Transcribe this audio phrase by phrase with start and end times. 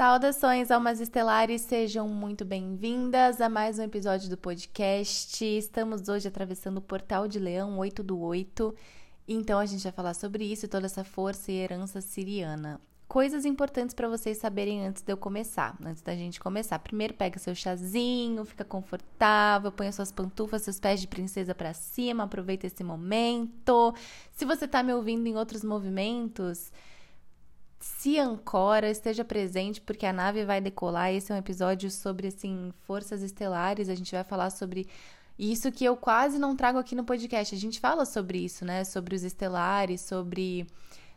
[0.00, 5.44] Saudações, almas estelares, sejam muito bem-vindas a mais um episódio do podcast.
[5.44, 8.74] Estamos hoje atravessando o Portal de Leão 8 do 8,
[9.28, 12.80] então a gente vai falar sobre isso e toda essa força e herança siriana.
[13.06, 16.78] Coisas importantes para vocês saberem antes de eu começar, antes da gente começar.
[16.78, 22.24] Primeiro, pega seu chazinho, fica confortável, põe suas pantufas, seus pés de princesa para cima,
[22.24, 23.94] aproveita esse momento.
[24.32, 26.72] Se você está me ouvindo em outros movimentos,
[27.80, 31.10] se ancora, esteja presente, porque a nave vai decolar.
[31.12, 33.88] Esse é um episódio sobre, assim, forças estelares.
[33.88, 34.86] A gente vai falar sobre
[35.38, 37.54] isso que eu quase não trago aqui no podcast.
[37.54, 38.84] A gente fala sobre isso, né?
[38.84, 40.66] Sobre os estelares, sobre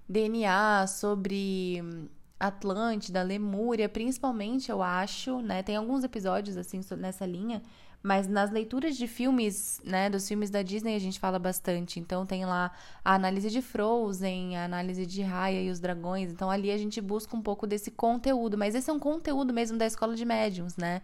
[0.08, 5.64] DNA, sobre Atlântida, Lemúria, principalmente, eu acho, né?
[5.64, 7.62] Tem alguns episódios, assim, nessa linha.
[8.04, 12.02] Mas nas leituras de filmes, né, dos filmes da Disney a gente fala bastante.
[12.02, 16.30] Então tem lá a análise de Frozen, a análise de Raya e os dragões.
[16.30, 19.78] Então ali a gente busca um pouco desse conteúdo, mas esse é um conteúdo mesmo
[19.78, 21.02] da escola de médiums, né?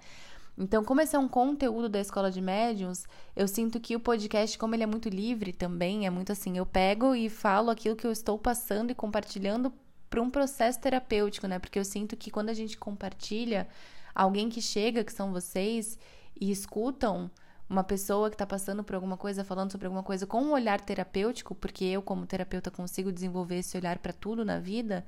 [0.58, 4.58] Então, como esse é um conteúdo da escola de médiums, eu sinto que o podcast,
[4.58, 8.06] como ele é muito livre também, é muito assim, eu pego e falo aquilo que
[8.06, 9.72] eu estou passando e compartilhando
[10.10, 11.60] para um processo terapêutico, né?
[11.60, 13.70] Porque eu sinto que quando a gente compartilha,
[14.14, 15.98] alguém que chega, que são vocês,
[16.40, 17.30] e escutam
[17.70, 20.82] uma pessoa que está passando por alguma coisa, falando sobre alguma coisa com um olhar
[20.82, 25.06] terapêutico, porque eu, como terapeuta, consigo desenvolver esse olhar para tudo na vida,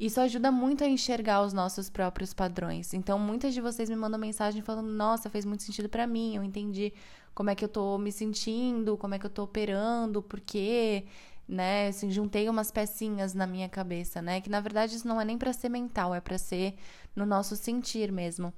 [0.00, 2.94] isso ajuda muito a enxergar os nossos próprios padrões.
[2.94, 6.42] Então, muitas de vocês me mandam mensagem falando: Nossa, fez muito sentido para mim, eu
[6.42, 6.92] entendi
[7.34, 11.04] como é que eu tô me sentindo, como é que eu tô operando, por quê,
[11.46, 11.88] né?
[11.88, 14.40] Assim, juntei umas pecinhas na minha cabeça, né?
[14.40, 16.74] Que na verdade isso não é nem para ser mental, é para ser
[17.14, 18.52] no nosso sentir mesmo.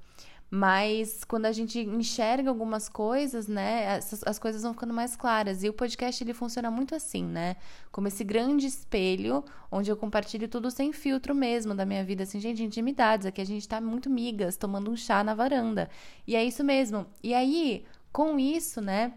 [0.49, 5.61] Mas quando a gente enxerga algumas coisas, né, as, as coisas vão ficando mais claras.
[5.61, 7.57] E o podcast ele funciona muito assim, né?
[7.91, 12.39] Como esse grande espelho onde eu compartilho tudo sem filtro mesmo da minha vida, assim,
[12.39, 13.25] gente, intimidades.
[13.25, 15.89] Aqui a gente tá muito migas, tomando um chá na varanda.
[16.25, 17.05] E é isso mesmo.
[17.21, 19.13] E aí, com isso, né,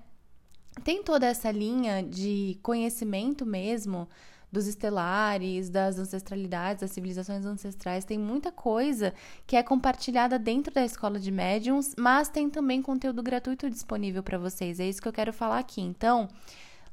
[0.83, 4.09] tem toda essa linha de conhecimento mesmo
[4.51, 8.05] dos estelares, das ancestralidades, das civilizações ancestrais.
[8.05, 9.15] Tem muita coisa
[9.47, 14.39] que é compartilhada dentro da escola de médiums, mas tem também conteúdo gratuito disponível para
[14.39, 14.81] vocês.
[14.81, 15.81] É isso que eu quero falar aqui.
[15.81, 16.29] Então,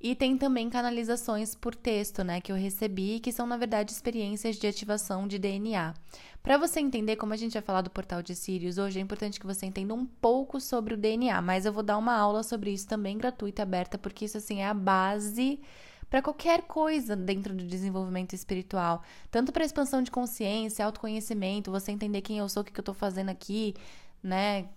[0.00, 4.56] E tem também canalizações por texto, né, que eu recebi, que são na verdade experiências
[4.56, 5.94] de ativação de DNA.
[6.42, 9.40] Para você entender como a gente vai falar do portal de Sirius hoje, é importante
[9.40, 12.70] que você entenda um pouco sobre o DNA, mas eu vou dar uma aula sobre
[12.70, 15.60] isso também gratuita, aberta, porque isso assim é a base
[16.08, 22.20] para qualquer coisa dentro do desenvolvimento espiritual, tanto para expansão de consciência, autoconhecimento, você entender
[22.20, 23.74] quem eu sou, o que, que eu estou fazendo aqui,
[24.22, 24.68] né?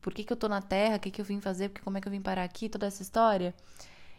[0.00, 1.98] Por que, que eu estou na Terra, o que, que eu vim fazer, porque como
[1.98, 3.54] é que eu vim parar aqui, toda essa história.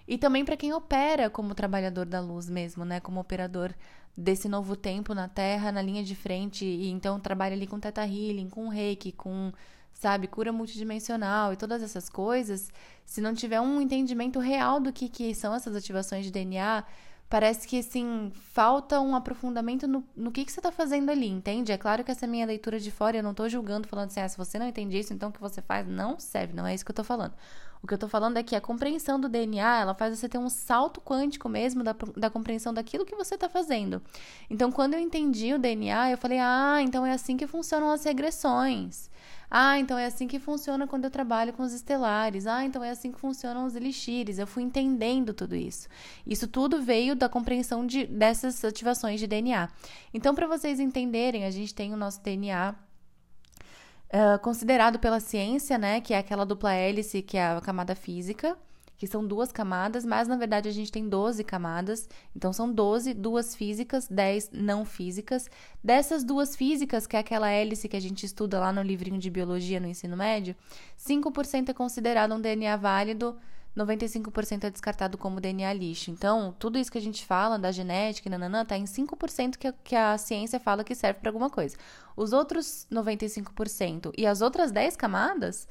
[0.08, 3.00] E também para quem opera como trabalhador da luz mesmo, né?
[3.00, 3.74] Como operador
[4.16, 8.06] desse novo tempo na Terra, na linha de frente, e então trabalha ali com Teta
[8.06, 9.52] Healing, com Reiki, com,
[9.94, 12.72] sabe, cura multidimensional e todas essas coisas.
[13.06, 16.84] Se não tiver um entendimento real do que, que são essas ativações de DNA,
[17.30, 21.72] parece que, assim, falta um aprofundamento no, no que, que você está fazendo ali, entende?
[21.72, 24.30] É claro que essa minha leitura de fora, eu não estou julgando, falando assim, ah,
[24.30, 26.86] se você não entende isso, então o que você faz não serve, não é isso
[26.86, 27.34] que eu estou falando.
[27.84, 30.38] O que eu tô falando é que a compreensão do DNA, ela faz você ter
[30.38, 34.02] um salto quântico mesmo da, da compreensão daquilo que você tá fazendo.
[34.50, 38.06] Então, quando eu entendi o DNA, eu falei, ah, então é assim que funcionam as
[38.06, 39.12] regressões.
[39.52, 42.48] Ah, então é assim que funciona quando eu trabalho com os estelares.
[42.48, 44.40] Ah, então é assim que funcionam os elixires.
[44.40, 45.90] Eu fui entendendo tudo isso.
[46.26, 49.70] Isso tudo veio da compreensão de, dessas ativações de DNA.
[50.14, 52.74] Então, para vocês entenderem, a gente tem o nosso DNA
[54.14, 58.58] uh, considerado pela ciência, né, que é aquela dupla hélice, que é a camada física,
[58.96, 63.14] que são duas camadas, mas na verdade a gente tem 12 camadas, então são 12,
[63.14, 65.50] duas físicas, 10 não físicas.
[65.84, 69.30] Dessas duas físicas, que é aquela hélice que a gente estuda lá no livrinho de
[69.30, 70.56] biologia no ensino médio,
[70.98, 73.36] 5% é considerado um DNA válido
[73.76, 76.12] 95% é descartado como DNA lixo.
[76.12, 79.68] Então, tudo isso que a gente fala da genética e nananã tá em 5% que
[79.68, 81.76] a, que a ciência fala que serve para alguma coisa.
[82.16, 85.68] Os outros 95% e as outras 10 camadas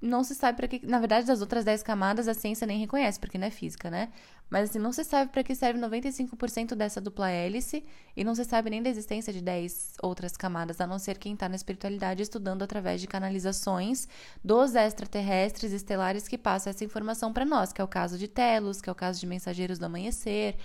[0.00, 0.86] não se sabe para que.
[0.86, 4.10] Na verdade, das outras 10 camadas, a ciência nem reconhece, porque não é física, né?
[4.48, 7.84] Mas assim, não se sabe para que serve 95% dessa dupla hélice
[8.16, 11.34] e não se sabe nem da existência de 10 outras camadas, a não ser quem
[11.34, 14.08] está na espiritualidade estudando através de canalizações
[14.42, 18.80] dos extraterrestres estelares que passam essa informação para nós, que é o caso de Telos,
[18.80, 20.56] que é o caso de Mensageiros do Amanhecer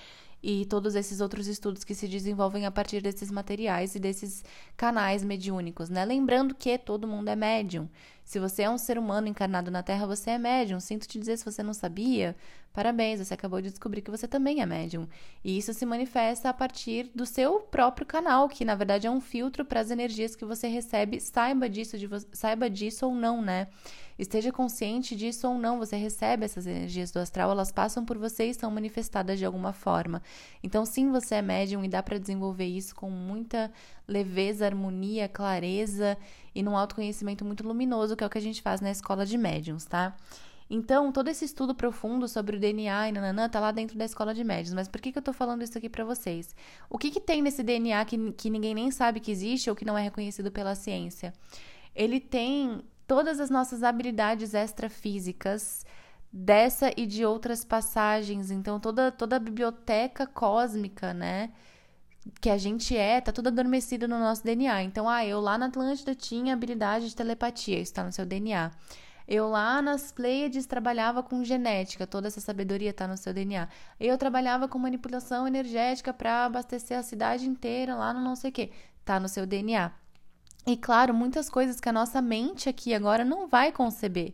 [0.43, 4.43] e todos esses outros estudos que se desenvolvem a partir desses materiais e desses
[4.75, 6.03] canais mediúnicos, né?
[6.03, 7.87] Lembrando que todo mundo é médium.
[8.25, 10.79] Se você é um ser humano encarnado na Terra, você é médium.
[10.81, 12.35] Sinto te dizer, se você não sabia,
[12.73, 15.07] parabéns, você acabou de descobrir que você também é médium.
[15.43, 19.21] E isso se manifesta a partir do seu próprio canal, que na verdade é um
[19.21, 21.21] filtro para as energias que você recebe.
[21.21, 23.67] Saiba disso, de, saiba disso ou não, né?
[24.17, 28.45] Esteja consciente disso ou não, você recebe essas energias do astral, elas passam por você
[28.45, 30.21] e são manifestadas de alguma forma.
[30.61, 33.71] Então, sim, você é médium e dá para desenvolver isso com muita
[34.07, 36.17] leveza, harmonia, clareza
[36.53, 39.37] e num autoconhecimento muito luminoso, que é o que a gente faz na escola de
[39.37, 40.15] médiums, tá?
[40.69, 44.33] Então, todo esse estudo profundo sobre o DNA e nananã tá lá dentro da escola
[44.33, 44.73] de médiums.
[44.73, 46.55] Mas por que, que eu tô falando isso aqui para vocês?
[46.89, 49.85] O que, que tem nesse DNA que, que ninguém nem sabe que existe ou que
[49.85, 51.33] não é reconhecido pela ciência?
[51.95, 52.81] Ele tem
[53.13, 55.85] todas as nossas habilidades extrafísicas
[56.31, 58.49] dessa e de outras passagens.
[58.49, 61.51] Então, toda, toda a biblioteca cósmica, né?
[62.41, 64.81] Que a gente é, tá tudo adormecido no nosso DNA.
[64.81, 68.71] Então, ah, eu lá na Atlântida tinha habilidade de telepatia, isso tá no seu DNA.
[69.27, 73.69] Eu lá nas Pleiades trabalhava com genética, toda essa sabedoria está no seu DNA.
[73.99, 78.53] Eu trabalhava com manipulação energética para abastecer a cidade inteira lá no não sei o
[78.53, 78.71] que,
[79.05, 79.91] tá no seu DNA.
[80.65, 84.33] E claro, muitas coisas que a nossa mente aqui agora não vai conceber.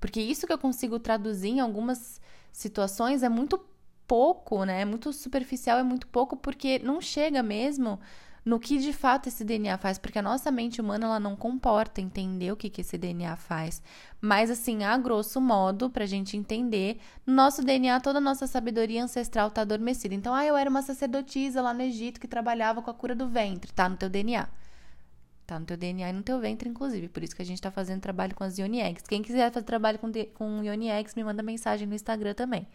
[0.00, 2.20] Porque isso que eu consigo traduzir em algumas
[2.52, 3.60] situações é muito
[4.06, 4.82] pouco, né?
[4.82, 8.00] É muito superficial, é muito pouco, porque não chega mesmo
[8.44, 12.00] no que de fato esse DNA faz, porque a nossa mente humana ela não comporta
[12.00, 13.82] entender o que, que esse DNA faz.
[14.20, 19.04] Mas assim, a grosso modo, pra gente entender, no nosso DNA toda a nossa sabedoria
[19.04, 20.14] ancestral tá adormecida.
[20.14, 23.28] Então, ah, eu era uma sacerdotisa lá no Egito que trabalhava com a cura do
[23.28, 24.48] ventre, tá no teu DNA.
[25.48, 27.08] Tá no teu DNA e no teu ventre, inclusive.
[27.08, 29.08] Por isso que a gente tá fazendo trabalho com as Ioni Eggs.
[29.08, 32.66] Quem quiser fazer trabalho com, com Ioni Eggs, me manda mensagem no Instagram também.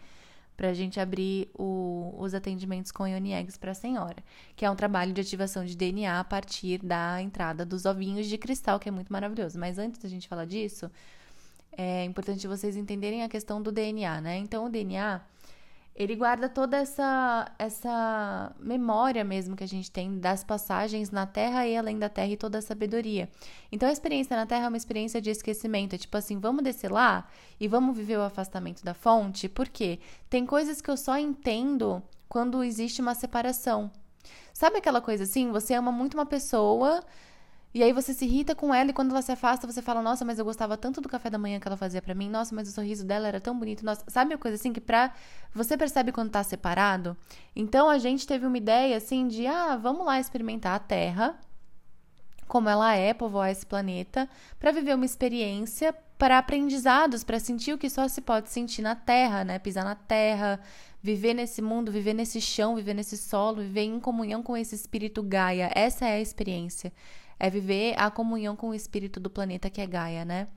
[0.56, 4.16] Pra gente abrir o, os atendimentos com Ioni Eggs pra senhora.
[4.56, 8.36] Que é um trabalho de ativação de DNA a partir da entrada dos ovinhos de
[8.36, 9.56] cristal, que é muito maravilhoso.
[9.56, 10.90] Mas antes da gente falar disso,
[11.76, 14.38] é importante vocês entenderem a questão do DNA, né?
[14.38, 15.20] Então, o DNA
[15.94, 21.66] ele guarda toda essa essa memória mesmo que a gente tem das passagens na Terra
[21.66, 23.28] e além da Terra e toda a sabedoria.
[23.70, 26.90] Então a experiência na Terra é uma experiência de esquecimento, é tipo assim, vamos descer
[26.90, 27.28] lá
[27.60, 32.64] e vamos viver o afastamento da fonte, porque tem coisas que eu só entendo quando
[32.64, 33.90] existe uma separação.
[34.52, 37.02] Sabe aquela coisa assim, você ama muito uma pessoa,
[37.74, 40.24] e aí você se irrita com ela e quando ela se afasta, você fala: "Nossa,
[40.24, 42.30] mas eu gostava tanto do café da manhã que ela fazia para mim.
[42.30, 43.84] Nossa, mas o sorriso dela era tão bonito".
[43.84, 45.12] Nossa, sabe uma coisa assim que pra
[45.52, 47.16] você percebe quando tá separado?
[47.54, 51.36] Então a gente teve uma ideia assim de: "Ah, vamos lá experimentar a Terra,
[52.46, 54.28] como ela é, povoar esse planeta,
[54.60, 58.94] para viver uma experiência para aprendizados, para sentir o que só se pode sentir na
[58.94, 59.58] Terra, né?
[59.58, 60.60] Pisar na Terra,
[61.02, 65.24] viver nesse mundo, viver nesse chão, viver nesse solo, viver em comunhão com esse espírito
[65.24, 65.72] Gaia.
[65.74, 66.92] Essa é a experiência
[67.38, 70.48] é viver a comunhão com o espírito do planeta que é Gaia, né?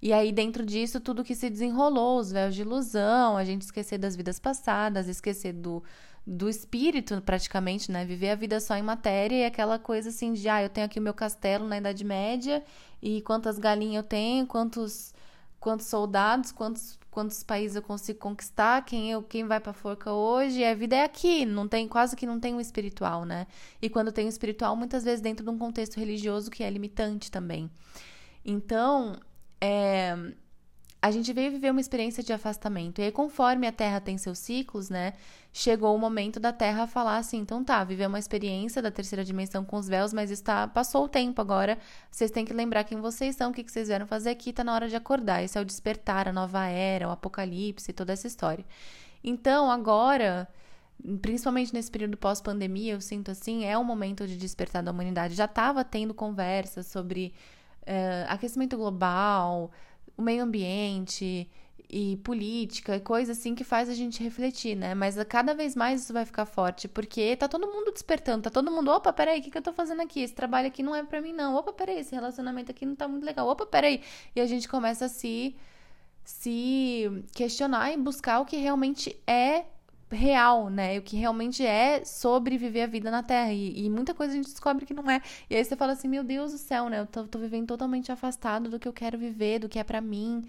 [0.00, 3.98] E aí, dentro disso, tudo que se desenrolou, os véus de ilusão, a gente esquecer
[3.98, 5.82] das vidas passadas, esquecer do,
[6.24, 8.04] do espírito, praticamente, né?
[8.04, 11.00] Viver a vida só em matéria e aquela coisa assim de, ah, eu tenho aqui
[11.00, 12.62] o meu castelo na Idade Média
[13.02, 15.12] e quantas galinhas eu tenho, quantos,
[15.58, 20.62] quantos soldados, quantos quantos países eu consigo conquistar, quem eu, quem vai para forca hoje,
[20.62, 23.48] a vida é aqui, não tem quase que não tem o espiritual, né?
[23.82, 27.28] E quando tem o espiritual, muitas vezes dentro de um contexto religioso que é limitante
[27.28, 27.68] também.
[28.44, 29.18] Então,
[29.60, 30.16] é,
[31.00, 33.00] a gente veio viver uma experiência de afastamento.
[33.00, 35.12] E aí, conforme a Terra tem seus ciclos, né?
[35.52, 39.64] Chegou o momento da Terra falar assim: então tá, viver uma experiência da terceira dimensão
[39.64, 41.78] com os véus, mas está, passou o tempo agora.
[42.10, 44.64] Vocês têm que lembrar quem vocês são, o que, que vocês vieram fazer aqui, tá
[44.64, 45.42] na hora de acordar.
[45.42, 48.64] Esse é o despertar, a nova era, o apocalipse, toda essa história.
[49.22, 50.48] Então, agora
[51.22, 55.34] principalmente nesse período pós-pandemia, eu sinto assim, é o momento de despertar da humanidade.
[55.34, 57.32] Já estava tendo conversas sobre
[57.82, 59.70] uh, aquecimento global,
[60.18, 61.48] o meio ambiente
[61.88, 64.94] e política e coisa assim que faz a gente refletir, né?
[64.94, 68.70] Mas cada vez mais isso vai ficar forte, porque tá todo mundo despertando, tá todo
[68.70, 70.20] mundo, opa, peraí, o que, que eu tô fazendo aqui?
[70.20, 71.54] Esse trabalho aqui não é para mim, não.
[71.54, 73.48] Opa, peraí, esse relacionamento aqui não tá muito legal.
[73.48, 74.02] Opa, peraí.
[74.36, 75.56] E a gente começa a se,
[76.24, 79.64] se questionar e buscar o que realmente é
[80.10, 80.98] real, né?
[80.98, 83.52] O que realmente é sobre viver a vida na Terra.
[83.52, 85.20] E, e, muita coisa a gente descobre que não é.
[85.48, 87.00] E aí você fala assim, meu Deus do céu, né?
[87.00, 90.00] Eu tô, tô vivendo totalmente afastado do que eu quero viver, do que é para
[90.00, 90.44] mim,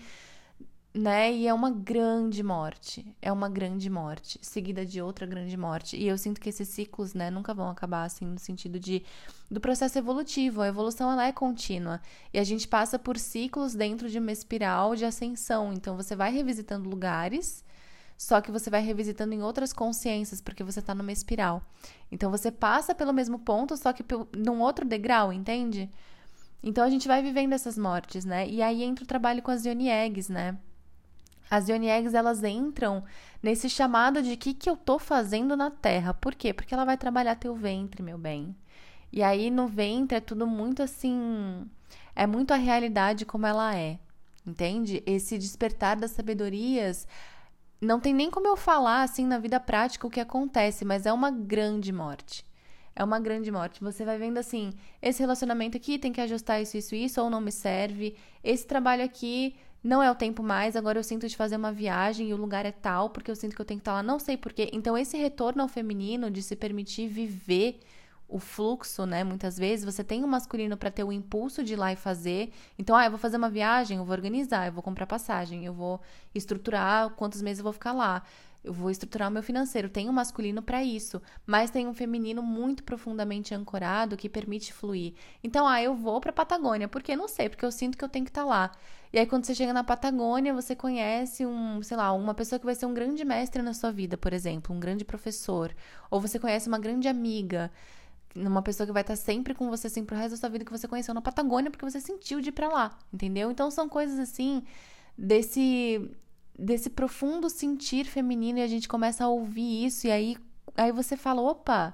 [0.94, 1.32] né?
[1.32, 3.06] E é uma grande morte.
[3.22, 5.98] É uma grande morte, seguida de outra grande morte.
[5.98, 9.04] E eu sinto que esses ciclos, né, nunca vão acabar, assim, no sentido de
[9.52, 10.62] do processo evolutivo.
[10.62, 12.02] A evolução, ela é contínua.
[12.34, 15.74] E a gente passa por ciclos dentro de uma espiral de ascensão.
[15.74, 17.64] Então, você vai revisitando lugares
[18.20, 21.64] só que você vai revisitando em outras consciências, porque você tá numa espiral.
[22.12, 24.04] Então você passa pelo mesmo ponto, só que
[24.36, 25.90] num outro degrau, entende?
[26.62, 28.46] Então a gente vai vivendo essas mortes, né?
[28.46, 30.58] E aí entra o trabalho com as Yoni Eggs, né?
[31.50, 33.06] As Yoni Eggs, elas entram
[33.42, 36.14] nesse chamado de o que, que eu tô fazendo na Terra.
[36.14, 36.52] Por quê?
[36.54, 38.54] Porque ela vai trabalhar teu ventre, meu bem.
[39.14, 41.66] E aí no ventre é tudo muito assim.
[42.14, 43.98] É muito a realidade como ela é.
[44.46, 45.02] Entende?
[45.06, 47.08] Esse despertar das sabedorias.
[47.82, 51.14] Não tem nem como eu falar assim na vida prática o que acontece, mas é
[51.14, 52.46] uma grande morte.
[52.96, 53.82] É uma grande morte.
[53.82, 57.40] Você vai vendo assim: esse relacionamento aqui tem que ajustar isso, isso, isso, ou não
[57.40, 58.16] me serve.
[58.44, 62.30] Esse trabalho aqui não é o tempo mais, agora eu sinto de fazer uma viagem
[62.30, 64.20] e o lugar é tal, porque eu sinto que eu tenho que estar lá, não
[64.20, 64.70] sei porquê.
[64.74, 67.80] Então, esse retorno ao feminino, de se permitir viver
[68.30, 69.24] o fluxo, né?
[69.24, 71.96] Muitas vezes você tem o um masculino para ter o impulso de ir lá e
[71.96, 72.52] fazer.
[72.78, 75.74] Então, ah, eu vou fazer uma viagem, eu vou organizar, eu vou comprar passagem, eu
[75.74, 76.00] vou
[76.34, 78.24] estruturar quantos meses eu vou ficar lá.
[78.64, 79.90] Eu vou estruturar o meu financeiro.
[79.90, 85.14] Tem um masculino para isso, mas tem um feminino muito profundamente ancorado que permite fluir.
[85.44, 88.26] Então, ah, eu vou para Patagônia, porque não sei, porque eu sinto que eu tenho
[88.26, 88.72] que estar tá lá.
[89.12, 92.66] E aí quando você chega na Patagônia, você conhece um, sei lá, uma pessoa que
[92.66, 95.76] vai ser um grande mestre na sua vida, por exemplo, um grande professor,
[96.12, 97.72] ou você conhece uma grande amiga,
[98.36, 100.72] uma pessoa que vai estar sempre com você assim pro resto da sua vida que
[100.72, 103.52] você conheceu na Patagônia porque você sentiu de ir para lá, entendeu?
[103.52, 104.64] Então são coisas assim
[105.18, 106.10] desse
[106.58, 110.38] desse profundo sentir feminino e a gente começa a ouvir isso e aí
[110.78, 111.94] aí você fala, opa,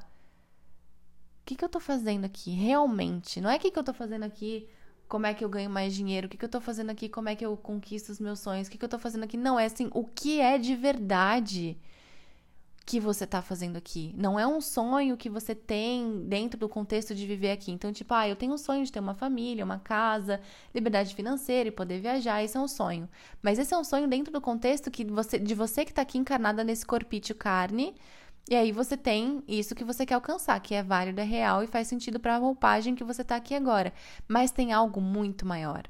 [1.42, 2.52] o que, que eu tô fazendo aqui?
[2.52, 3.40] Realmente.
[3.40, 4.68] Não é o que, que eu tô fazendo aqui,
[5.08, 7.30] como é que eu ganho mais dinheiro, o que, que eu tô fazendo aqui, como
[7.30, 9.38] é que eu conquisto os meus sonhos, o que, que eu tô fazendo aqui.
[9.38, 11.78] Não, é assim, o que é de verdade
[12.86, 14.14] que você tá fazendo aqui.
[14.16, 17.72] Não é um sonho que você tem dentro do contexto de viver aqui.
[17.72, 20.40] Então, tipo, ah, eu tenho um sonho de ter uma família, uma casa,
[20.74, 23.10] liberdade financeira e poder viajar, isso é um sonho.
[23.42, 26.20] Mas esse é um sonho dentro do contexto que você, de você que tá aqui
[26.20, 27.96] encarnada nesse corpício carne.
[28.48, 31.68] E aí você tem isso que você quer alcançar, que é válido, é real e
[31.68, 33.92] faz sentido para a roupagem que você tá aqui agora.
[34.28, 35.86] Mas tem algo muito maior.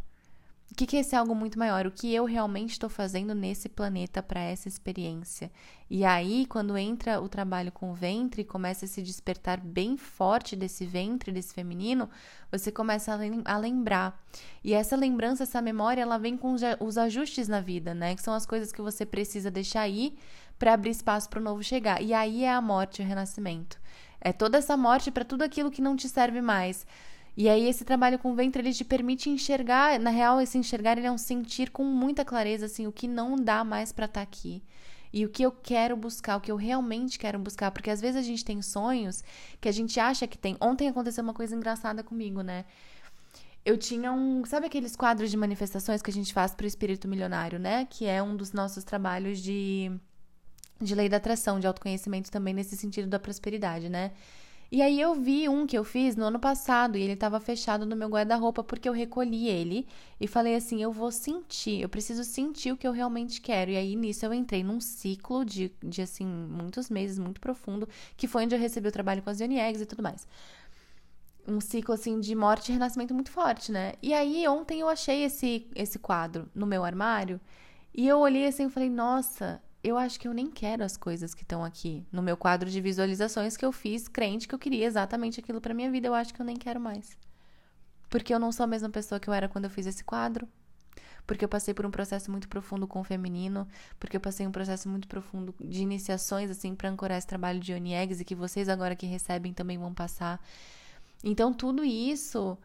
[0.72, 1.86] O que, que é esse algo muito maior?
[1.86, 5.50] O que eu realmente estou fazendo nesse planeta para essa experiência?
[5.90, 10.56] E aí, quando entra o trabalho com o ventre começa a se despertar bem forte
[10.56, 12.10] desse ventre, desse feminino,
[12.52, 14.22] você começa a, lembrar.
[14.64, 18.16] E essa lembrança, essa memória, ela vem com os ajustes na vida, né?
[18.16, 20.18] Que são as coisas que você precisa deixar aí
[20.58, 22.02] para abrir espaço para o novo chegar.
[22.02, 23.80] E aí é a morte o renascimento.
[24.20, 26.86] É toda essa morte para tudo aquilo que não te serve mais
[27.38, 30.98] e aí esse trabalho com o ventre ele te permite enxergar, na real esse enxergar
[30.98, 34.22] ele é um sentir com muita clareza assim o que não dá mais para estar
[34.22, 34.64] tá aqui.
[35.12, 38.18] E o que eu quero buscar, o que eu realmente quero buscar, porque às vezes
[38.18, 39.24] a gente tem sonhos
[39.62, 40.58] que a gente acha que tem.
[40.60, 42.66] Ontem aconteceu uma coisa engraçada comigo, né?
[43.64, 47.08] Eu tinha um, sabe aqueles quadros de manifestações que a gente faz para o espírito
[47.08, 47.88] milionário, né?
[47.90, 49.92] Que é um dos nossos trabalhos de
[50.82, 54.12] de lei da atração, de autoconhecimento também nesse sentido da prosperidade, né?
[54.72, 57.86] E aí eu vi um que eu fiz no ano passado e ele estava fechado
[57.86, 59.88] no meu guarda-roupa porque eu recolhi ele
[60.20, 63.72] e falei assim, eu vou sentir, eu preciso sentir o que eu realmente quero.
[63.72, 68.28] E aí nisso eu entrei num ciclo de, de assim, muitos meses, muito profundo, que
[68.28, 70.28] foi onde eu recebi o trabalho com as Eggs e tudo mais.
[71.48, 73.94] Um ciclo assim de morte e renascimento muito forte, né?
[74.02, 77.40] E aí ontem eu achei esse esse quadro no meu armário
[77.94, 81.36] e eu olhei assim e falei, nossa, eu acho que eu nem quero as coisas
[81.36, 84.84] que estão aqui no meu quadro de visualizações que eu fiz, crente que eu queria
[84.84, 86.08] exatamente aquilo para minha vida.
[86.08, 87.16] Eu acho que eu nem quero mais.
[88.10, 90.48] Porque eu não sou a mesma pessoa que eu era quando eu fiz esse quadro.
[91.28, 93.68] Porque eu passei por um processo muito profundo com o feminino,
[94.00, 97.72] porque eu passei um processo muito profundo de iniciações assim para ancorar esse trabalho de
[97.72, 100.40] Oniegs e que vocês agora que recebem também vão passar.
[101.24, 102.58] Então tudo isso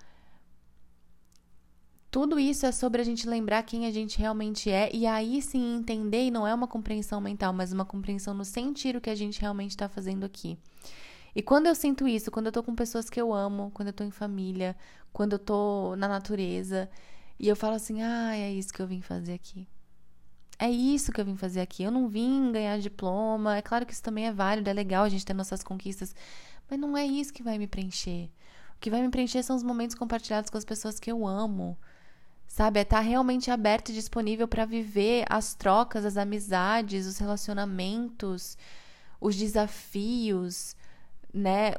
[2.11, 5.77] tudo isso é sobre a gente lembrar quem a gente realmente é e aí sim
[5.77, 9.15] entender, e não é uma compreensão mental, mas uma compreensão no sentir o que a
[9.15, 10.59] gente realmente está fazendo aqui.
[11.35, 13.93] E quando eu sinto isso, quando eu tô com pessoas que eu amo, quando eu
[13.95, 14.77] tô em família,
[15.13, 16.91] quando eu tô na natureza,
[17.39, 19.69] e eu falo assim: ah, é isso que eu vim fazer aqui.
[20.59, 21.83] É isso que eu vim fazer aqui.
[21.85, 23.57] Eu não vim ganhar diploma.
[23.57, 26.15] É claro que isso também é válido, é legal a gente ter nossas conquistas,
[26.69, 28.29] mas não é isso que vai me preencher.
[28.77, 31.79] O que vai me preencher são os momentos compartilhados com as pessoas que eu amo
[32.51, 32.81] Sabe?
[32.81, 38.59] É estar tá realmente aberto e disponível para viver as trocas, as amizades, os relacionamentos,
[39.21, 40.75] os desafios,
[41.33, 41.75] né?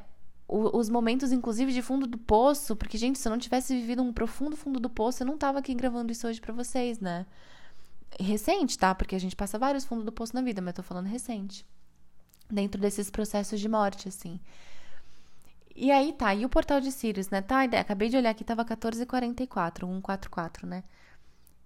[0.48, 4.14] os momentos, inclusive, de fundo do poço, porque, gente, se eu não tivesse vivido um
[4.14, 7.26] profundo fundo do poço, eu não tava aqui gravando isso hoje para vocês, né?
[8.20, 8.96] Recente, tá?
[8.96, 11.66] Porque a gente passa vários fundos do poço na vida, mas eu tô falando recente.
[12.50, 14.40] Dentro desses processos de morte, assim.
[15.76, 17.42] E aí tá, e o portal de Sirius, né?
[17.42, 20.84] Tá, acabei de olhar aqui, tava 1444, 144, né?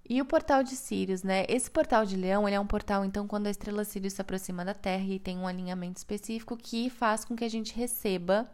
[0.07, 1.45] E o portal de Sirius, né?
[1.49, 4.63] Esse portal de Leão, ele é um portal, então, quando a estrela Sirius se aproxima
[4.63, 8.47] da Terra e tem um alinhamento específico que faz com que a gente receba,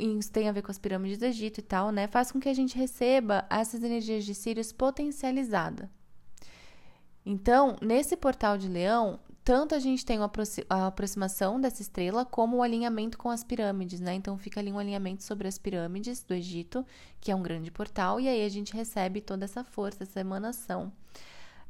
[0.00, 2.08] isso tem a ver com as pirâmides do Egito e tal, né?
[2.08, 5.88] Faz com que a gente receba essas energias de Sirius potencializada.
[7.24, 10.18] Então, nesse portal de Leão, tanto a gente tem
[10.70, 14.14] a aproximação dessa estrela como o alinhamento com as pirâmides, né?
[14.14, 16.84] Então fica ali um alinhamento sobre as pirâmides do Egito,
[17.20, 20.90] que é um grande portal, e aí a gente recebe toda essa força, essa emanação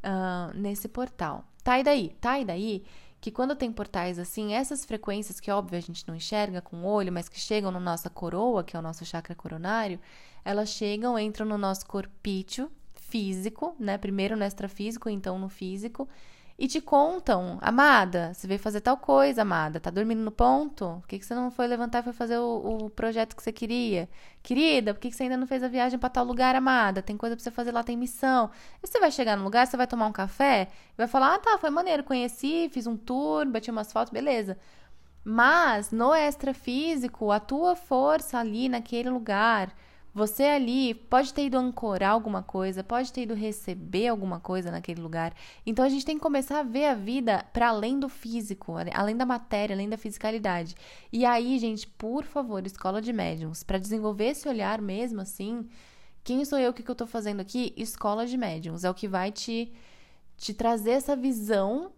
[0.04, 1.44] uh, nesse portal.
[1.64, 2.10] Tá e daí?
[2.20, 2.84] Tá e daí?
[3.20, 6.86] Que quando tem portais assim, essas frequências que óbvio a gente não enxerga com o
[6.86, 9.98] olho, mas que chegam na nossa coroa, que é o nosso chakra coronário,
[10.44, 13.98] elas chegam, entram no nosso corpício físico, né?
[13.98, 16.08] Primeiro no extrafísico, então no físico
[16.56, 20.98] e te contam, amada, você veio fazer tal coisa, amada, tá dormindo no ponto?
[21.00, 23.50] Por que, que você não foi levantar e foi fazer o, o projeto que você
[23.50, 24.08] queria?
[24.40, 27.02] Querida, por que, que você ainda não fez a viagem para tal lugar, amada?
[27.02, 28.50] Tem coisa pra você fazer lá, tem missão.
[28.80, 31.38] E você vai chegar no lugar, você vai tomar um café e vai falar, ah,
[31.40, 34.56] tá, foi maneiro, conheci, fiz um tour, bati umas fotos, beleza.
[35.24, 39.74] Mas no extrafísico, a tua força ali naquele lugar
[40.14, 45.00] você ali pode ter ido ancorar alguma coisa, pode ter ido receber alguma coisa naquele
[45.00, 45.34] lugar.
[45.66, 49.16] Então a gente tem que começar a ver a vida para além do físico, além
[49.16, 50.76] da matéria, além da fisicalidade.
[51.12, 55.68] E aí, gente, por favor, escola de médiums, para desenvolver esse olhar mesmo assim,
[56.22, 57.74] quem sou eu, o que, que eu tô fazendo aqui?
[57.76, 59.72] Escola de médiums é o que vai te
[60.36, 61.92] te trazer essa visão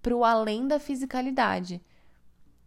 [0.00, 1.80] pro além da fisicalidade.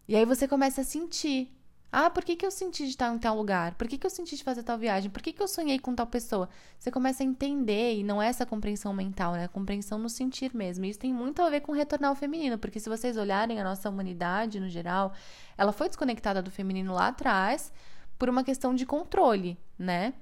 [0.06, 1.50] E aí você começa a sentir
[1.96, 3.74] ah, por que, que eu senti de estar em tal lugar?
[3.74, 5.08] Por que, que eu senti de fazer tal viagem?
[5.08, 6.48] Por que, que eu sonhei com tal pessoa?
[6.76, 9.44] Você começa a entender, e não é essa compreensão mental, né?
[9.44, 10.84] A compreensão no sentir mesmo.
[10.84, 13.64] E isso tem muito a ver com retornar ao feminino, porque se vocês olharem a
[13.64, 15.12] nossa humanidade no geral,
[15.56, 17.72] ela foi desconectada do feminino lá atrás
[18.18, 20.14] por uma questão de controle, né?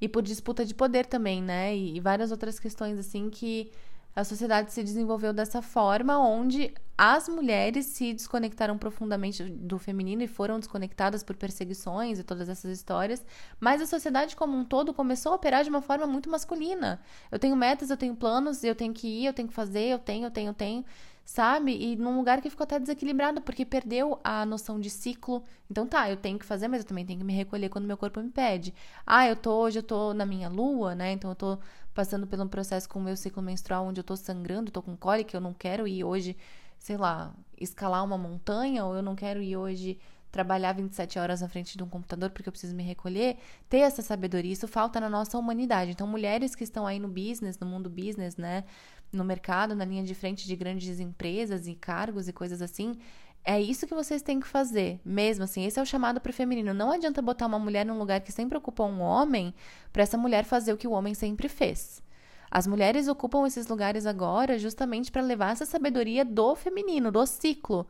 [0.00, 1.76] E por disputa de poder também, né?
[1.76, 3.70] E, e várias outras questões assim que
[4.14, 10.26] a sociedade se desenvolveu dessa forma, onde as mulheres se desconectaram profundamente do feminino e
[10.26, 13.24] foram desconectadas por perseguições e todas essas histórias,
[13.58, 17.00] mas a sociedade como um todo começou a operar de uma forma muito masculina.
[17.30, 19.98] Eu tenho metas, eu tenho planos, eu tenho que ir, eu tenho que fazer, eu
[19.98, 20.84] tenho, eu tenho, eu tenho
[21.30, 21.72] sabe?
[21.80, 25.44] E num lugar que ficou até desequilibrado, porque perdeu a noção de ciclo.
[25.70, 27.96] Então tá, eu tenho que fazer, mas eu também tenho que me recolher quando meu
[27.96, 28.74] corpo me pede.
[29.06, 31.12] Ah, eu tô, hoje eu tô na minha lua, né?
[31.12, 31.58] Então eu tô
[31.94, 34.96] passando por um processo com o meu ciclo menstrual onde eu tô sangrando, tô com
[34.96, 36.36] cólica, eu não quero ir hoje,
[36.80, 40.00] sei lá, escalar uma montanha, ou eu não quero ir hoje
[40.32, 43.36] trabalhar 27 horas na frente de um computador porque eu preciso me recolher,
[43.68, 45.90] ter essa sabedoria, isso falta na nossa humanidade.
[45.92, 48.64] Então, mulheres que estão aí no business, no mundo business, né,
[49.12, 52.96] no mercado, na linha de frente de grandes empresas e cargos e coisas assim,
[53.44, 55.64] é isso que vocês têm que fazer, mesmo assim.
[55.64, 56.74] Esse é o chamado para o feminino.
[56.74, 59.54] Não adianta botar uma mulher num lugar que sempre ocupou um homem
[59.92, 62.02] para essa mulher fazer o que o homem sempre fez.
[62.50, 67.86] As mulheres ocupam esses lugares agora justamente para levar essa sabedoria do feminino, do ciclo.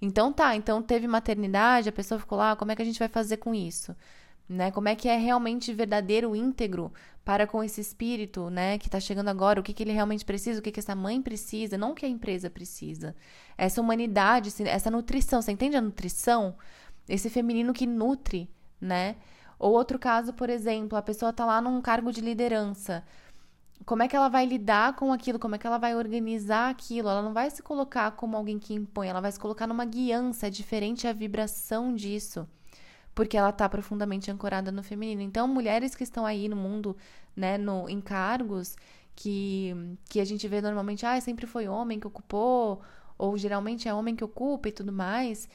[0.00, 3.08] Então tá, então teve maternidade, a pessoa ficou lá, como é que a gente vai
[3.08, 3.96] fazer com isso?
[4.48, 4.70] Né?
[4.70, 6.92] Como é que é realmente verdadeiro, íntegro
[7.24, 10.58] para com esse espírito, né, que está chegando agora, o que, que ele realmente precisa,
[10.58, 13.14] o que, que essa mãe precisa, não o que a empresa precisa.
[13.56, 16.56] Essa humanidade, essa nutrição, você entende a nutrição?
[17.08, 18.50] Esse feminino que nutre,
[18.80, 19.16] né?
[19.58, 23.04] Ou outro caso, por exemplo, a pessoa está lá num cargo de liderança.
[23.86, 25.38] Como é que ela vai lidar com aquilo?
[25.38, 27.08] Como é que ela vai organizar aquilo?
[27.08, 30.48] Ela não vai se colocar como alguém que impõe, ela vai se colocar numa guiança,
[30.48, 32.48] é diferente a vibração disso
[33.14, 35.22] porque ela está profundamente ancorada no feminino.
[35.22, 36.96] Então, mulheres que estão aí no mundo,
[37.36, 38.76] né, no, em cargos
[39.14, 39.74] que,
[40.08, 42.80] que a gente vê normalmente, ah, sempre foi homem que ocupou,
[43.18, 45.48] ou geralmente é homem que ocupa e tudo mais.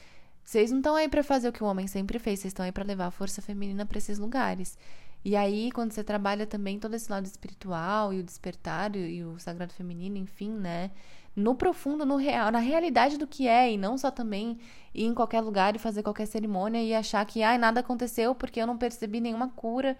[0.44, 2.72] Vocês não estão aí para fazer o que o homem sempre fez, vocês estão aí
[2.72, 4.78] para levar a força feminina para esses lugares.
[5.24, 9.24] E aí, quando você trabalha também todo esse lado espiritual e o despertar e, e
[9.24, 10.90] o sagrado feminino, enfim, né?
[11.38, 14.58] No profundo, no real, na realidade do que é, e não só também
[14.92, 18.60] ir em qualquer lugar e fazer qualquer cerimônia e achar que ai, nada aconteceu porque
[18.60, 19.96] eu não percebi nenhuma cura.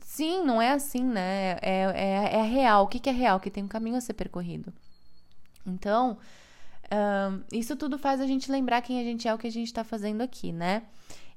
[0.00, 1.58] Sim, não é assim, né?
[1.60, 2.84] É, é, é real.
[2.84, 3.38] O que, que é real?
[3.38, 4.72] Que tem um caminho a ser percorrido.
[5.66, 6.16] Então,
[6.90, 9.66] um, isso tudo faz a gente lembrar quem a gente é, o que a gente
[9.66, 10.84] está fazendo aqui, né?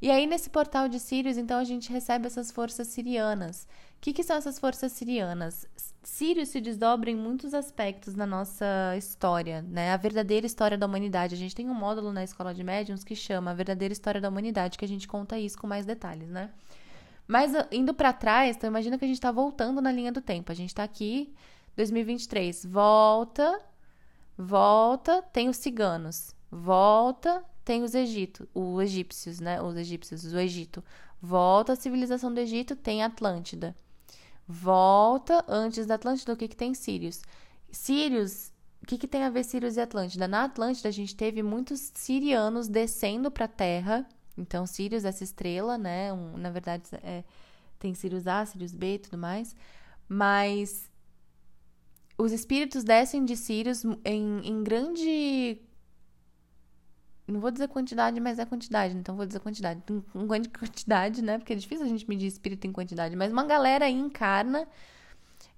[0.01, 3.67] E aí, nesse portal de Sírios, então, a gente recebe essas forças sirianas.
[3.97, 5.67] O que, que são essas forças sirianas?
[6.01, 8.65] Sírio se desdobra em muitos aspectos na nossa
[8.97, 9.91] história, né?
[9.91, 11.35] A verdadeira história da humanidade.
[11.35, 14.29] A gente tem um módulo na Escola de Médiuns que chama A Verdadeira História da
[14.29, 16.49] Humanidade, que a gente conta isso com mais detalhes, né?
[17.27, 20.19] Mas ah, indo para trás, então imagina que a gente está voltando na linha do
[20.19, 20.51] tempo.
[20.51, 21.31] A gente está aqui,
[21.75, 23.61] 2023, volta,
[24.35, 29.61] volta, tem os ciganos, volta, tem os Egito, os egípcios, né?
[29.61, 30.83] Os egípcios, o Egito.
[31.21, 33.75] Volta a civilização do Egito, tem Atlântida.
[34.47, 37.21] Volta antes da Atlântida, o que, que tem Sirius?
[37.71, 40.27] Sirius, o que, que tem a ver Sirius e Atlântida?
[40.27, 44.07] Na Atlântida, a gente teve muitos sirianos descendo para a Terra.
[44.35, 46.11] Então, Sirius, essa estrela, né?
[46.11, 47.23] Um, na verdade, é,
[47.77, 49.55] tem Sirius A, Sirius B e tudo mais.
[50.09, 50.89] Mas
[52.17, 55.61] os espíritos descem de Sirius em, em grande
[57.31, 59.81] não vou dizer quantidade, mas é quantidade, então vou dizer quantidade.
[60.15, 61.37] Em grande quantidade, né?
[61.37, 64.67] Porque é difícil a gente medir espírito em quantidade, mas uma galera aí encarna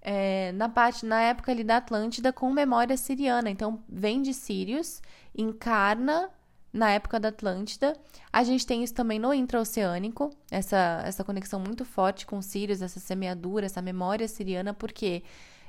[0.01, 3.49] é, na parte, na época ali da Atlântida com memória siriana.
[3.49, 5.01] Então, vem de Sírios,
[5.35, 6.29] encarna
[6.73, 7.95] na época da Atlântida.
[8.31, 12.99] A gente tem isso também no intraoceânico, essa, essa conexão muito forte com Sírios, essa
[12.99, 15.23] semeadura, essa memória siriana, porque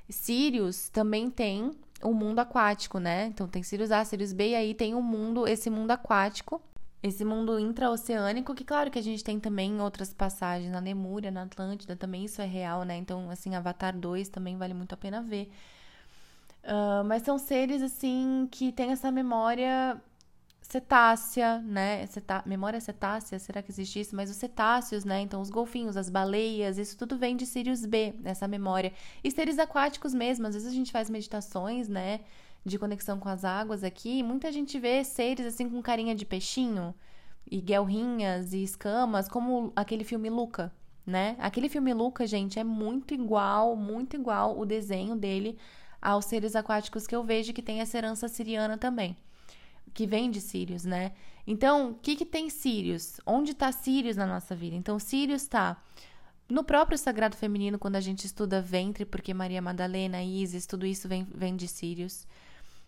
[0.08, 1.70] Sírios também tem
[2.04, 3.26] o mundo aquático, né?
[3.26, 6.62] Então tem Sirius A, Sirius B, e aí tem o mundo, esse mundo aquático,
[7.02, 11.42] esse mundo intraoceânico, que claro que a gente tem também outras passagens, na Lemúria, na
[11.42, 12.96] Atlântida, também isso é real, né?
[12.96, 15.50] Então, assim, Avatar 2 também vale muito a pena ver.
[16.64, 20.00] Uh, mas são seres, assim, que têm essa memória
[20.68, 22.08] cetácea, né?
[22.46, 24.16] Memória cetácea, será que existe isso?
[24.16, 25.20] Mas os cetáceos, né?
[25.20, 28.92] Então, os golfinhos, as baleias, isso tudo vem de Sirius B, essa memória.
[29.22, 32.20] E seres aquáticos mesmo, às vezes a gente faz meditações, né?
[32.64, 36.94] De conexão com as águas aqui, muita gente vê seres assim com carinha de peixinho,
[37.50, 40.72] e guelrinhas e escamas, como aquele filme Luca,
[41.06, 41.36] né?
[41.38, 45.58] Aquele filme Luca, gente, é muito igual, muito igual o desenho dele
[46.00, 49.14] aos seres aquáticos que eu vejo que tem essa herança siriana também
[49.94, 51.12] que vem de Sirius, né?
[51.46, 53.20] Então, o que, que tem Sirius?
[53.24, 54.74] Onde está Sirius na nossa vida?
[54.74, 55.80] Então, Sirius está
[56.48, 61.08] no próprio Sagrado Feminino, quando a gente estuda ventre, porque Maria Madalena, Isis, tudo isso
[61.08, 62.26] vem, vem de Sirius.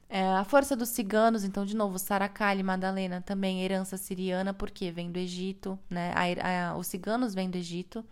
[0.09, 5.11] É, a força dos ciganos, então, de novo, Saracali, Madalena, também herança siriana, porque vem
[5.11, 6.13] do Egito, né?
[6.15, 8.05] A, a, os ciganos vêm do Egito,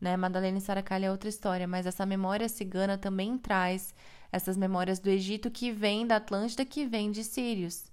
[0.00, 0.16] né?
[0.16, 3.94] Madalena e Saracali é outra história, mas essa memória cigana também traz
[4.32, 7.92] essas memórias do Egito que vem da Atlântida, que vem de Sírios.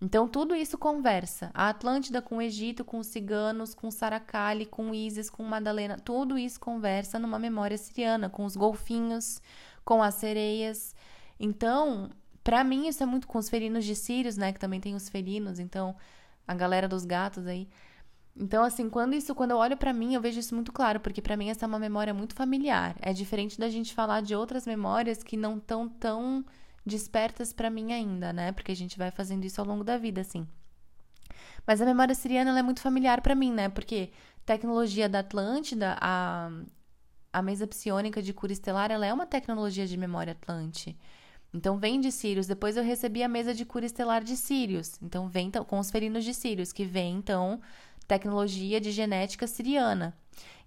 [0.00, 1.50] Então, tudo isso conversa.
[1.52, 6.38] A Atlântida com o Egito, com os ciganos, com Saracali, com Isis, com Madalena, tudo
[6.38, 9.42] isso conversa numa memória siriana, com os golfinhos,
[9.84, 10.94] com as sereias.
[11.40, 12.10] Então,
[12.44, 14.52] para mim, isso é muito com os felinos de Sírios, né?
[14.52, 15.96] Que também tem os felinos, então,
[16.46, 17.68] a galera dos gatos aí.
[18.40, 21.20] Então, assim, quando isso, quando eu olho para mim, eu vejo isso muito claro, porque
[21.20, 22.94] para mim essa é uma memória muito familiar.
[23.02, 26.44] É diferente da gente falar de outras memórias que não tão, tão
[26.88, 28.50] despertas para mim ainda, né?
[28.52, 30.46] Porque a gente vai fazendo isso ao longo da vida, assim.
[31.66, 33.68] Mas a memória siriana é muito familiar para mim, né?
[33.68, 34.10] Porque
[34.44, 36.50] tecnologia da Atlântida, a,
[37.32, 40.98] a mesa psionica de cura estelar, ela é uma tecnologia de memória Atlante.
[41.52, 42.46] Então vem de Sirius.
[42.46, 44.98] Depois eu recebi a mesa de cura estelar de Sirius.
[45.02, 47.60] Então vem com os felinos de Sirius, que vem então
[48.06, 50.16] tecnologia de genética siriana.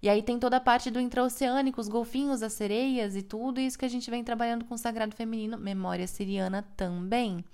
[0.02, 3.78] E aí tem toda a parte do intraoceânico, os golfinhos, as sereias e tudo isso
[3.78, 7.44] que a gente vem trabalhando com o sagrado feminino, memória siriana também.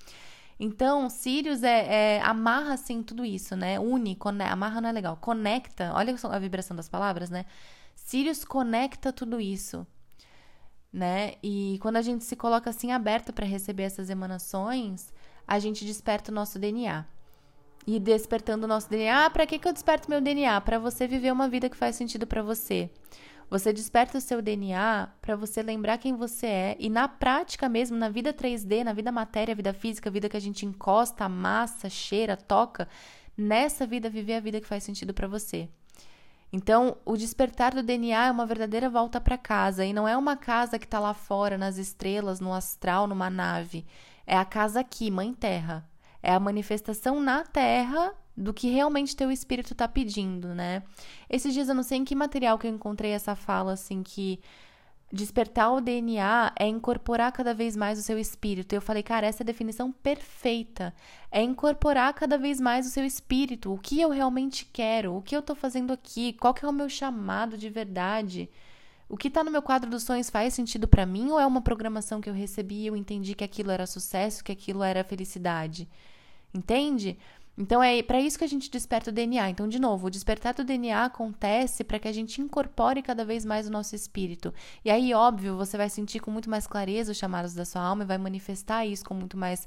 [0.59, 3.78] Então, Sirius é, é, amarra assim tudo isso, né?
[3.78, 4.18] Une,
[4.50, 5.92] amarra não é legal, conecta.
[5.94, 7.44] Olha a vibração das palavras, né?
[7.94, 9.87] Sirius conecta tudo isso,
[10.92, 11.35] né?
[11.42, 15.12] E quando a gente se coloca assim aberto para receber essas emanações,
[15.46, 17.04] a gente desperta o nosso DNA
[17.88, 19.24] e despertando o nosso DNA.
[19.24, 20.61] Ah, para que, que eu desperto meu DNA?
[20.61, 22.90] Para você viver uma vida que faz sentido para você.
[23.48, 27.96] Você desperta o seu DNA para você lembrar quem você é e na prática mesmo,
[27.96, 32.37] na vida 3D, na vida matéria, vida física, vida que a gente encosta, amassa, cheira,
[32.37, 32.87] toca,
[33.35, 35.66] nessa vida viver a vida que faz sentido para você.
[36.53, 40.37] Então, o despertar do DNA é uma verdadeira volta para casa e não é uma
[40.37, 43.87] casa que está lá fora, nas estrelas, no astral, numa nave.
[44.27, 45.88] É a casa aqui, Mãe Terra.
[46.28, 50.82] É a manifestação na Terra do que realmente teu espírito está pedindo, né?
[51.26, 54.38] Esses dias eu não sei em que material que eu encontrei essa fala assim que
[55.10, 58.74] despertar o DNA é incorporar cada vez mais o seu espírito.
[58.74, 60.94] Eu falei, cara, essa é a definição perfeita.
[61.32, 63.72] É incorporar cada vez mais o seu espírito.
[63.72, 65.16] O que eu realmente quero?
[65.16, 66.34] O que eu tô fazendo aqui?
[66.34, 68.50] Qual que é o meu chamado de verdade?
[69.08, 71.62] O que está no meu quadro dos sonhos faz sentido para mim ou é uma
[71.62, 75.88] programação que eu recebi e eu entendi que aquilo era sucesso, que aquilo era felicidade?
[76.54, 77.18] Entende?
[77.56, 79.50] Então é para isso que a gente desperta o DNA.
[79.50, 83.44] Então, de novo, o despertar do DNA acontece para que a gente incorpore cada vez
[83.44, 84.54] mais o nosso espírito.
[84.84, 88.04] E aí, óbvio, você vai sentir com muito mais clareza os chamados da sua alma
[88.04, 89.66] e vai manifestar isso com muito mais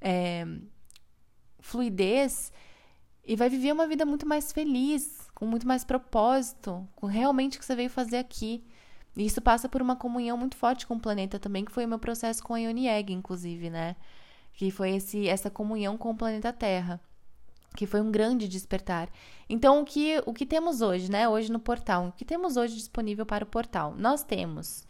[0.00, 0.44] é,
[1.60, 2.52] fluidez
[3.24, 7.60] e vai viver uma vida muito mais feliz, com muito mais propósito, com realmente o
[7.60, 8.64] que você veio fazer aqui.
[9.16, 11.88] E isso passa por uma comunhão muito forte com o planeta também, que foi o
[11.88, 13.94] meu processo com a Ioni Egg, inclusive, né?
[14.58, 17.00] Que foi esse, essa comunhão com o planeta Terra.
[17.76, 19.08] que foi um grande despertar.
[19.48, 21.28] Então, o que, o que temos hoje, né?
[21.28, 23.94] Hoje no portal, o que temos hoje disponível para o portal?
[23.96, 24.84] Nós temos.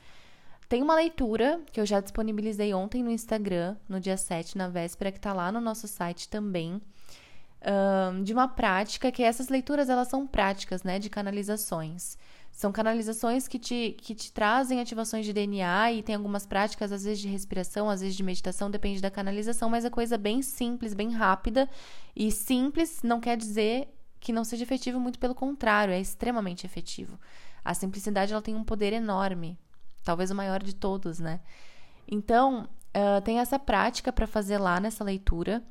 [0.71, 5.13] Tem uma leitura que eu já disponibilizei ontem no Instagram, no dia 7, na véspera,
[5.13, 6.81] que está lá no nosso site também.
[7.61, 10.99] Um, de uma prática, que essas leituras elas são práticas, né?
[10.99, 12.17] De canalizações.
[12.59, 17.05] São canalizações que te, que te trazem ativações de DNA e tem algumas práticas, às
[17.05, 20.93] vezes de respiração, às vezes de meditação, depende da canalização, mas é coisa bem simples,
[20.93, 21.71] bem rápida.
[22.17, 23.87] E simples não quer dizer
[24.19, 27.17] que não seja efetivo, muito pelo contrário, é extremamente efetivo.
[27.65, 29.57] A simplicidade ela tem um poder enorme,
[30.03, 31.39] talvez o maior de todos, né?
[32.09, 35.63] Então, uh, tem essa prática para fazer lá nessa leitura.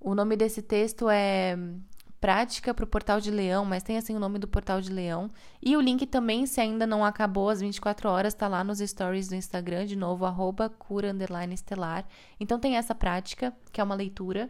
[0.00, 1.58] O nome desse texto é
[2.22, 5.28] prática para o Portal de Leão, mas tem assim o nome do Portal de Leão.
[5.60, 9.26] E o link também, se ainda não acabou às 24 horas, está lá nos stories
[9.26, 11.12] do Instagram, de novo, arroba cura
[11.52, 12.06] estelar.
[12.38, 14.48] Então tem essa prática, que é uma leitura.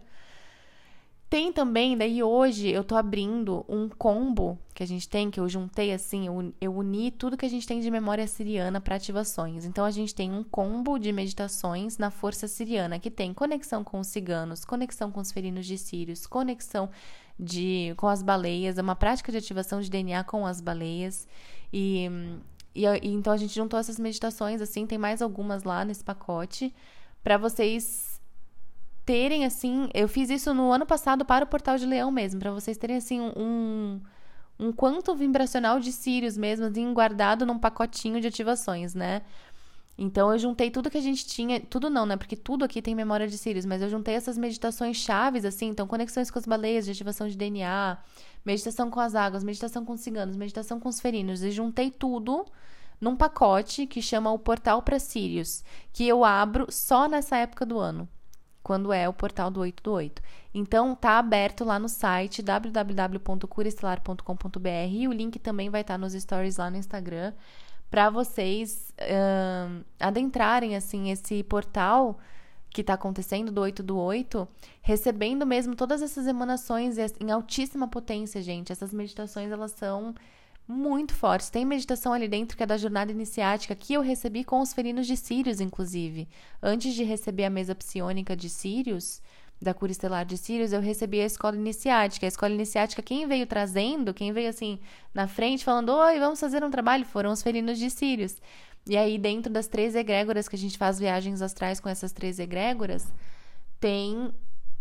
[1.31, 5.49] Tem também, daí hoje eu tô abrindo um combo que a gente tem, que eu
[5.49, 6.27] juntei assim,
[6.61, 9.65] eu, uni tudo que a gente tem de memória siriana para ativações.
[9.65, 13.99] Então a gente tem um combo de meditações na força siriana, que tem conexão com
[13.99, 16.91] os ciganos, conexão com os ferinos de Sírios, conexão
[17.39, 21.27] de com as baleias, é uma prática de ativação de DNA com as baleias.
[21.73, 22.09] E,
[22.75, 26.75] e, e então a gente juntou essas meditações, assim, tem mais algumas lá nesse pacote,
[27.23, 28.21] para vocês
[29.05, 29.89] terem, assim.
[29.95, 32.97] Eu fiz isso no ano passado para o Portal de Leão mesmo, para vocês terem,
[32.97, 34.01] assim, um.
[34.61, 39.23] Um quanto vibracional de Sirius mesmo, assim, guardado num pacotinho de ativações, né?
[39.97, 42.17] Então eu juntei tudo que a gente tinha, tudo não, né?
[42.17, 45.87] Porque tudo aqui tem memória de Sirius, mas eu juntei essas meditações chaves, assim, então
[45.87, 47.99] conexões com as baleias, de ativação de DNA,
[48.45, 52.47] meditação com as águas, meditação com os ciganos, meditação com os ferinos, e juntei tudo
[53.01, 57.79] num pacote que chama o Portal para Sirius, que eu abro só nessa época do
[57.79, 58.09] ano,
[58.63, 60.23] quando é o portal do 8 do 8.
[60.55, 66.59] Então tá aberto lá no site www.curaestelar.com.br e o link também vai estar nos stories
[66.59, 67.33] lá no Instagram
[67.93, 72.19] para vocês uh, adentrarem assim esse portal
[72.71, 74.49] que está acontecendo do 8 do 8,
[74.81, 78.73] recebendo mesmo todas essas emanações em altíssima potência, gente.
[78.73, 80.15] Essas meditações elas são
[80.67, 81.51] muito fortes.
[81.51, 85.07] Tem meditação ali dentro que é da jornada iniciática, que eu recebi com os ferinos
[85.07, 86.27] de Sirius, inclusive.
[86.63, 89.21] Antes de receber a mesa psiônica de Sirius,
[89.63, 92.27] da cura estelar de Sirius, eu recebi a escola iniciática.
[92.27, 94.81] A escola iniciática, quem veio trazendo, quem veio assim
[95.15, 98.43] na frente falando: Oi, vamos fazer um trabalho, foram os felinos de Sirius.
[98.85, 102.41] E aí, dentro das três egrégoras que a gente faz viagens astrais com essas três
[102.41, 103.07] egrégoras,
[103.79, 104.33] tem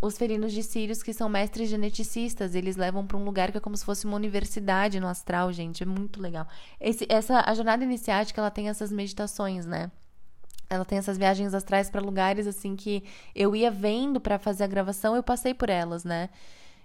[0.02, 2.56] os felinos de Sirius que são mestres geneticistas.
[2.56, 5.84] Eles levam para um lugar que é como se fosse uma universidade no astral, gente.
[5.84, 6.48] É muito legal.
[6.80, 9.92] Esse, essa, a jornada iniciática, ela tem essas meditações, né?
[10.72, 13.04] Ela tem essas viagens astrais para lugares assim que
[13.36, 16.30] eu ia vendo para fazer a gravação, eu passei por elas, né?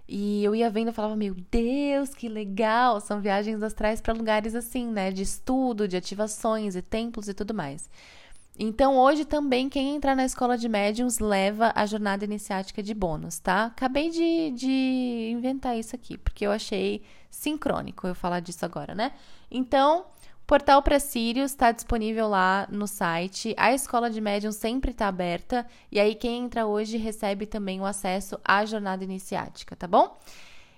[0.09, 2.99] E eu ia vendo e falava, meu Deus, que legal!
[2.99, 5.09] São viagens astrais para lugares assim, né?
[5.11, 7.89] De estudo, de ativações e templos e tudo mais.
[8.59, 13.39] Então, hoje também, quem entrar na escola de médiums leva a jornada iniciática de bônus,
[13.39, 13.65] tá?
[13.65, 19.11] Acabei de, de inventar isso aqui, porque eu achei sincrônico eu falar disso agora, né?
[19.51, 20.05] Então,
[20.47, 23.53] Portal para Sírios está disponível lá no site.
[23.57, 25.67] A escola de médium sempre está aberta.
[25.91, 30.17] E aí, quem entra hoje recebe também o acesso à jornada iniciática, tá bom?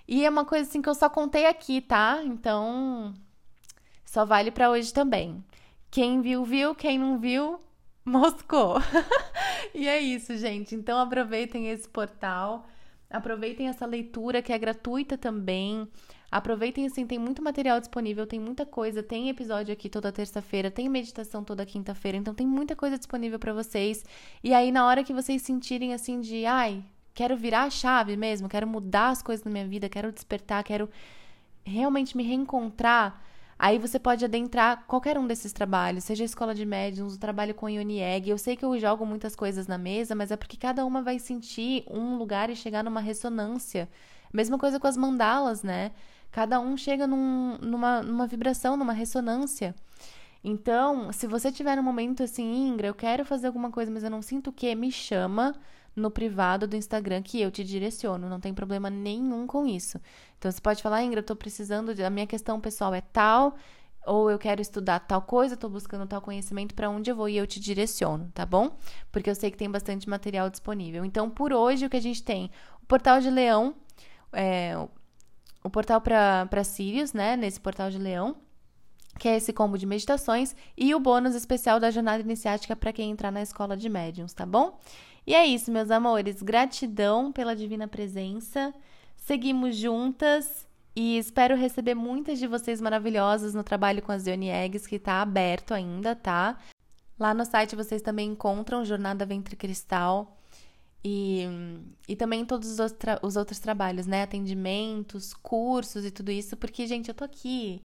[0.07, 2.19] E é uma coisa assim que eu só contei aqui, tá?
[2.25, 3.13] Então,
[4.03, 5.43] só vale para hoje também.
[5.91, 6.73] Quem viu, viu.
[6.73, 7.59] Quem não viu,
[8.03, 8.77] moscou.
[9.71, 10.73] e é isso, gente.
[10.73, 12.65] Então, aproveitem esse portal.
[13.07, 15.87] Aproveitem essa leitura que é gratuita também.
[16.31, 20.87] Aproveitem assim, tem muito material disponível, tem muita coisa, tem episódio aqui toda terça-feira, tem
[20.87, 24.03] meditação toda quinta-feira, então tem muita coisa disponível para vocês.
[24.43, 28.47] E aí na hora que vocês sentirem assim de, ai, quero virar a chave mesmo,
[28.47, 30.89] quero mudar as coisas na minha vida, quero despertar, quero
[31.65, 33.21] realmente me reencontrar,
[33.61, 37.53] Aí você pode adentrar qualquer um desses trabalhos, seja a escola de médiums, o trabalho
[37.53, 38.29] com Ioni Egg.
[38.29, 41.19] Eu sei que eu jogo muitas coisas na mesa, mas é porque cada uma vai
[41.19, 43.89] sentir um lugar e chegar numa ressonância.
[44.31, 45.91] Mesma coisa com as mandalas, né?
[46.31, 49.75] Cada um chega num, numa, numa vibração, numa ressonância.
[50.43, 54.09] Então, se você tiver um momento assim, Ingra, eu quero fazer alguma coisa, mas eu
[54.09, 55.53] não sinto o que, me chama
[55.95, 59.99] no privado do Instagram que eu te direciono, não tem problema nenhum com isso.
[60.37, 63.57] Então você pode falar, Ingra, eu tô precisando, de, a minha questão pessoal é tal,
[64.05, 67.35] ou eu quero estudar tal coisa, tô buscando tal conhecimento para onde eu vou e
[67.35, 68.77] eu te direciono, tá bom?
[69.11, 71.03] Porque eu sei que tem bastante material disponível.
[71.03, 72.49] Então, por hoje, o que a gente tem?
[72.81, 73.75] O portal de Leão,
[74.31, 74.73] é,
[75.63, 77.35] o portal para Sirius, né?
[77.35, 78.37] Nesse portal de Leão,
[79.17, 83.11] que é esse combo de meditações, e o bônus especial da jornada iniciática para quem
[83.11, 84.79] entrar na escola de médiums, tá bom?
[85.27, 86.41] E é isso, meus amores.
[86.41, 88.73] Gratidão pela divina presença.
[89.15, 94.87] Seguimos juntas e espero receber muitas de vocês maravilhosas no trabalho com as Yoni Eggs,
[94.87, 96.57] que está aberto ainda, tá?
[97.19, 100.38] Lá no site vocês também encontram Jornada Ventre Cristal
[101.03, 101.43] e,
[102.07, 104.23] e também todos os, os outros trabalhos, né?
[104.23, 107.81] Atendimentos, cursos e tudo isso, porque, gente, eu tô aqui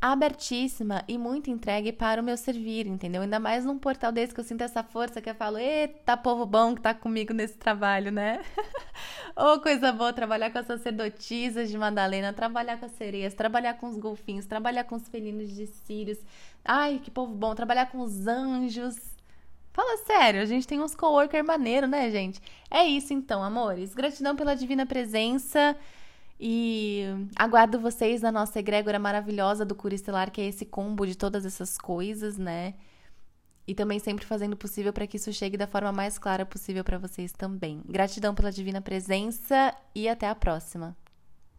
[0.00, 3.22] abertíssima e muito entregue para o meu servir, entendeu?
[3.22, 6.44] Ainda mais num portal desse que eu sinto essa força que eu falo, eita, povo
[6.44, 8.42] bom que tá comigo nesse trabalho, né?
[9.34, 13.74] Ô, oh, coisa boa trabalhar com as sacerdotisas de Madalena, trabalhar com as sereias, trabalhar
[13.74, 16.18] com os golfinhos, trabalhar com os felinos de Sirius.
[16.62, 19.13] Ai, que povo bom, trabalhar com os anjos.
[19.74, 22.40] Fala sério, a gente tem uns coworker maneiro, né, gente?
[22.70, 23.92] É isso então, amores.
[23.92, 25.76] Gratidão pela divina presença.
[26.38, 27.02] E
[27.34, 31.44] aguardo vocês na nossa egrégora maravilhosa do Cura Estelar, que é esse combo de todas
[31.44, 32.74] essas coisas, né?
[33.66, 36.84] E também sempre fazendo o possível para que isso chegue da forma mais clara possível
[36.84, 37.82] para vocês também.
[37.84, 40.96] Gratidão pela divina presença e até a próxima.